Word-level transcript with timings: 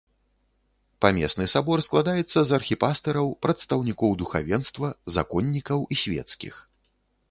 Памесны 1.05 1.45
сабор 1.53 1.83
складаецца 1.89 2.39
з 2.51 2.57
архіпастыраў, 2.59 3.31
прадстаўнікоў 3.47 4.11
духавенства, 4.23 4.87
законнікаў 5.19 5.79
і 5.95 6.05
свецкіх. 6.05 6.55